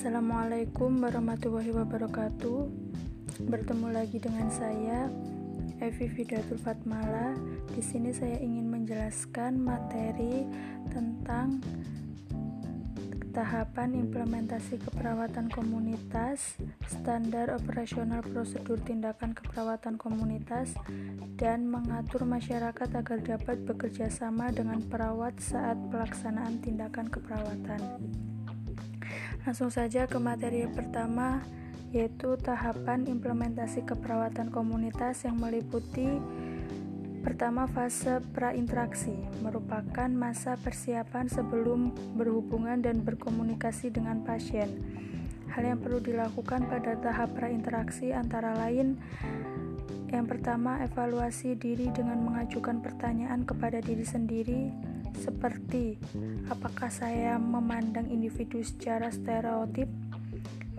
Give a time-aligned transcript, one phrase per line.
[0.00, 2.72] Assalamualaikum warahmatullahi wabarakatuh.
[3.52, 5.12] Bertemu lagi dengan saya
[5.76, 7.36] Evi Fidatul Fatmala.
[7.76, 10.48] Di sini saya ingin menjelaskan materi
[10.88, 11.60] tentang
[13.36, 16.56] tahapan implementasi keperawatan komunitas,
[16.88, 20.80] standar operasional prosedur tindakan keperawatan komunitas,
[21.36, 27.84] dan mengatur masyarakat agar dapat bekerja sama dengan perawat saat pelaksanaan tindakan keperawatan.
[29.44, 31.40] Langsung saja ke materi pertama
[31.90, 36.22] yaitu tahapan implementasi keperawatan komunitas yang meliputi
[37.20, 39.12] Pertama, fase prainteraksi
[39.44, 44.72] merupakan masa persiapan sebelum berhubungan dan berkomunikasi dengan pasien.
[45.52, 48.96] Hal yang perlu dilakukan pada tahap prainteraksi antara lain
[50.10, 54.72] yang pertama, evaluasi diri dengan mengajukan pertanyaan kepada diri sendiri
[55.18, 55.98] seperti
[56.46, 59.90] apakah saya memandang individu secara stereotip,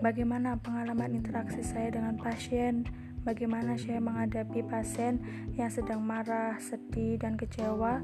[0.00, 2.88] bagaimana pengalaman interaksi saya dengan pasien,
[3.22, 5.22] bagaimana saya menghadapi pasien
[5.54, 8.02] yang sedang marah, sedih, dan kecewa,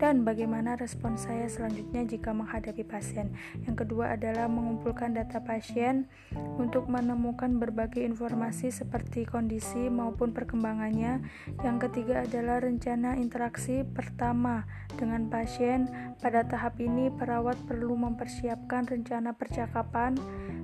[0.00, 3.36] dan bagaimana respon saya selanjutnya jika menghadapi pasien.
[3.68, 6.08] Yang kedua adalah mengumpulkan data pasien
[6.56, 11.20] untuk menemukan berbagai informasi seperti kondisi maupun perkembangannya.
[11.60, 14.64] Yang ketiga adalah rencana interaksi pertama
[14.96, 15.86] dengan pasien.
[16.24, 20.16] Pada tahap ini, perawat perlu mempersiapkan rencana percakapan,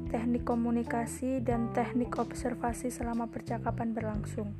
[0.08, 4.56] teknik komunikasi, dan teknik observasi selama percakapan berlangsung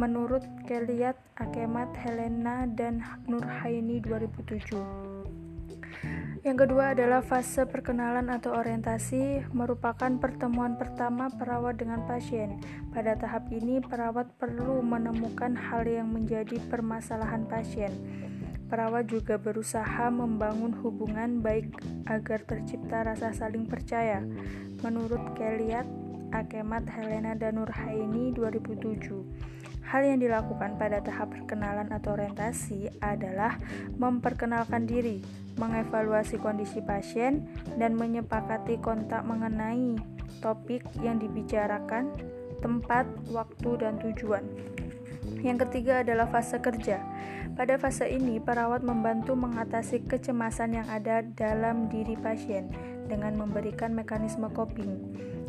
[0.00, 4.72] menurut Keliat Akemat Helena dan Nurhaini 2007.
[6.40, 12.56] Yang kedua adalah fase perkenalan atau orientasi, merupakan pertemuan pertama perawat dengan pasien.
[12.96, 17.92] Pada tahap ini, perawat perlu menemukan hal yang menjadi permasalahan pasien.
[18.72, 21.76] Perawat juga berusaha membangun hubungan baik
[22.08, 24.24] agar tercipta rasa saling percaya.
[24.80, 25.84] Menurut Keliat
[26.32, 29.59] Akemat Helena dan Nurhaini 2007.
[29.90, 33.58] Hal yang dilakukan pada tahap perkenalan atau orientasi adalah
[33.98, 35.18] memperkenalkan diri,
[35.58, 39.98] mengevaluasi kondisi pasien, dan menyepakati kontak mengenai
[40.38, 42.06] topik yang dibicarakan,
[42.62, 43.02] tempat,
[43.34, 44.46] waktu, dan tujuan.
[45.42, 47.02] Yang ketiga adalah fase kerja.
[47.58, 52.70] Pada fase ini, perawat membantu mengatasi kecemasan yang ada dalam diri pasien
[53.10, 54.94] dengan memberikan mekanisme coping.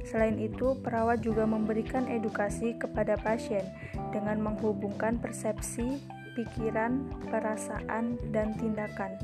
[0.07, 3.63] Selain itu, perawat juga memberikan edukasi kepada pasien
[4.09, 6.01] dengan menghubungkan persepsi,
[6.34, 9.16] pikiran, perasaan, dan tindakan.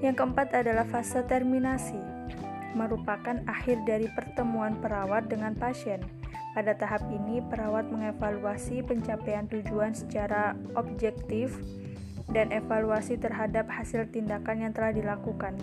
[0.00, 2.00] Yang keempat adalah fase terminasi,
[2.72, 6.00] merupakan akhir dari pertemuan perawat dengan pasien.
[6.50, 11.54] Pada tahap ini, perawat mengevaluasi pencapaian tujuan secara objektif
[12.30, 15.54] dan evaluasi terhadap hasil tindakan yang telah dilakukan.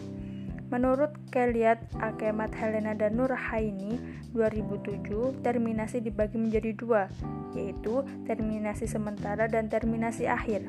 [0.67, 3.95] Menurut Keliat Akemat Helena dan Nurhaini
[4.35, 7.07] 2007, terminasi dibagi menjadi dua,
[7.55, 10.67] yaitu terminasi sementara dan terminasi akhir.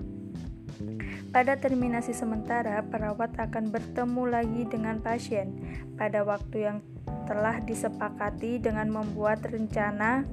[1.35, 5.53] Pada terminasi sementara, perawat akan bertemu lagi dengan pasien
[5.99, 6.79] pada waktu yang
[7.27, 10.25] telah disepakati dengan membuat rencana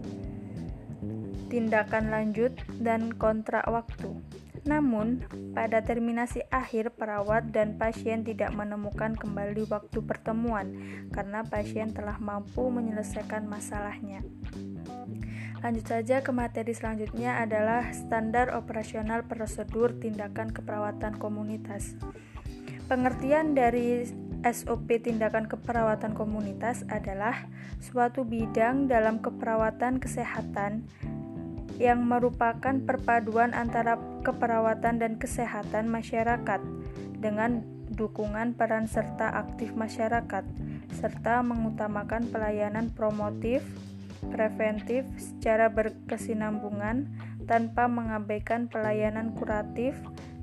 [1.50, 4.14] tindakan lanjut dan kontrak waktu.
[4.66, 5.22] Namun,
[5.53, 10.74] pada terminasi akhir, perawat dan pasien tidak menemukan kembali waktu pertemuan
[11.14, 14.25] karena pasien telah mampu menyelesaikan masalahnya.
[15.62, 21.94] Lanjut saja ke materi selanjutnya adalah standar operasional prosedur tindakan keperawatan komunitas.
[22.86, 24.06] Pengertian dari
[24.46, 27.50] SOP tindakan keperawatan komunitas adalah
[27.81, 30.86] suatu bidang dalam keperawatan kesehatan
[31.75, 36.62] yang merupakan perpaduan antara keperawatan dan kesehatan masyarakat
[37.19, 40.44] dengan dukungan peran serta aktif masyarakat
[40.96, 43.62] serta mengutamakan pelayanan promotif,
[44.31, 47.12] preventif secara berkesinambungan
[47.46, 49.94] tanpa mengabaikan pelayanan kuratif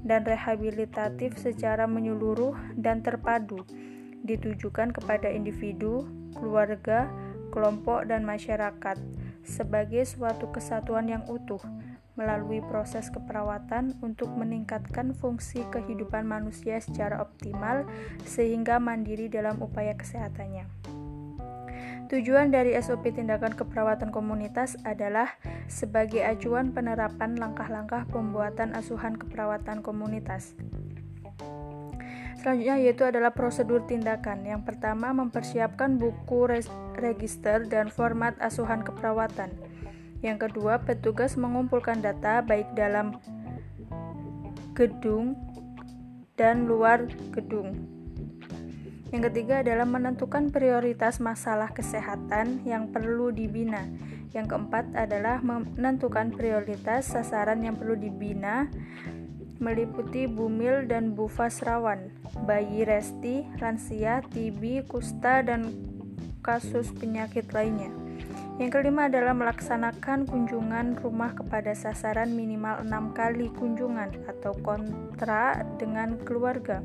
[0.05, 3.65] dan rehabilitatif secara menyeluruh dan terpadu
[4.23, 6.07] ditujukan kepada individu,
[6.39, 7.11] keluarga,
[7.51, 8.97] kelompok, dan masyarakat
[9.43, 11.61] sebagai suatu kesatuan yang utuh
[12.15, 17.89] melalui proses keperawatan untuk meningkatkan fungsi kehidupan manusia secara optimal
[18.29, 20.69] sehingga mandiri dalam upaya kesehatannya.
[22.13, 25.33] Tujuan dari SOP tindakan keperawatan komunitas adalah
[25.65, 30.53] sebagai acuan penerapan langkah-langkah pembuatan asuhan keperawatan komunitas.
[32.41, 34.47] Selanjutnya yaitu adalah prosedur tindakan.
[34.47, 36.65] Yang pertama mempersiapkan buku
[36.97, 39.53] register dan format asuhan keperawatan.
[40.23, 43.19] Yang kedua, petugas mengumpulkan data baik dalam
[44.73, 45.35] gedung
[46.39, 47.93] dan luar gedung.
[49.13, 53.85] Yang ketiga adalah menentukan prioritas masalah kesehatan yang perlu dibina.
[54.33, 58.73] Yang keempat adalah menentukan prioritas sasaran yang perlu dibina
[59.63, 62.11] meliputi bumil dan bufas rawan,
[62.43, 65.71] bayi resti, lansia, TB, kusta, dan
[66.43, 67.95] kasus penyakit lainnya.
[68.59, 76.19] Yang kelima adalah melaksanakan kunjungan rumah kepada sasaran minimal enam kali kunjungan atau kontra dengan
[76.27, 76.85] keluarga.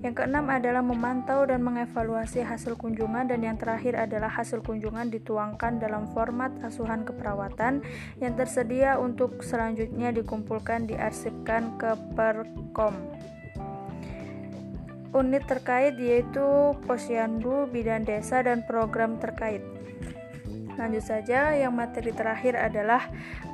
[0.00, 5.76] Yang keenam adalah memantau dan mengevaluasi hasil kunjungan dan yang terakhir adalah hasil kunjungan dituangkan
[5.76, 7.84] dalam format asuhan keperawatan
[8.16, 12.96] yang tersedia untuk selanjutnya dikumpulkan diarsipkan ke Perkom.
[15.12, 19.60] Unit terkait yaitu Posyandu, Bidan Desa dan program terkait.
[20.80, 23.10] Lanjut saja, yang materi terakhir adalah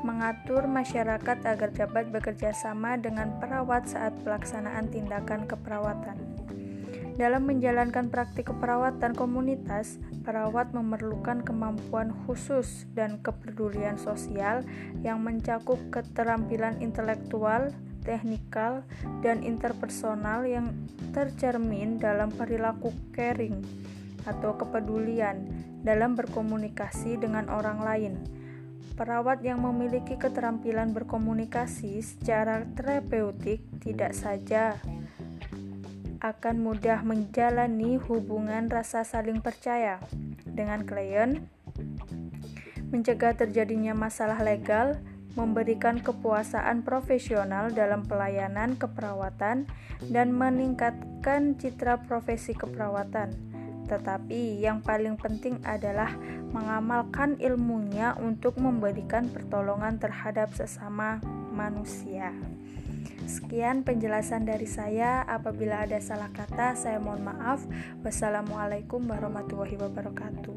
[0.06, 6.25] mengatur masyarakat agar dapat bekerja sama dengan perawat saat pelaksanaan tindakan keperawatan.
[7.16, 14.60] Dalam menjalankan praktik keperawatan komunitas, perawat memerlukan kemampuan khusus dan kepedulian sosial
[15.00, 17.72] yang mencakup keterampilan intelektual,
[18.04, 18.84] teknikal,
[19.24, 20.76] dan interpersonal yang
[21.16, 23.64] tercermin dalam perilaku caring
[24.28, 25.40] atau kepedulian
[25.80, 28.14] dalam berkomunikasi dengan orang lain.
[28.92, 34.76] Perawat yang memiliki keterampilan berkomunikasi secara terapeutik tidak saja
[36.20, 40.00] akan mudah menjalani hubungan rasa saling percaya
[40.46, 41.48] dengan klien,
[42.88, 44.96] mencegah terjadinya masalah legal,
[45.36, 49.68] memberikan kepuasaan profesional dalam pelayanan keperawatan,
[50.08, 53.55] dan meningkatkan citra profesi keperawatan.
[53.86, 56.10] Tetapi yang paling penting adalah
[56.50, 61.22] mengamalkan ilmunya untuk memberikan pertolongan terhadap sesama
[61.54, 62.34] manusia.
[63.26, 65.26] Sekian penjelasan dari saya.
[65.26, 67.62] Apabila ada salah kata, saya mohon maaf.
[68.06, 70.55] Wassalamualaikum warahmatullahi wabarakatuh.